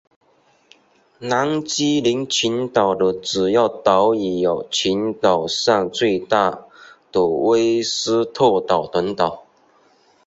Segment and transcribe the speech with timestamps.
[1.19, 6.65] 南基林群岛的主要岛屿有群岛上最大
[7.11, 9.43] 的威斯特岛等岛。